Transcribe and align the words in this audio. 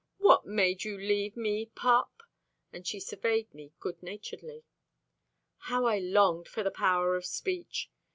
What 0.17 0.47
made 0.47 0.83
you 0.83 0.97
leave 0.97 1.37
me, 1.37 1.67
pup?" 1.67 2.23
and 2.73 2.87
she 2.87 2.99
surveyed 2.99 3.53
me 3.53 3.71
good 3.79 4.01
naturedly. 4.01 4.63
How 5.69 5.85
I 5.85 5.99
longed 5.99 6.47
for 6.47 6.63
the 6.63 6.71
power 6.71 7.15
of 7.15 7.23
speech! 7.23 7.91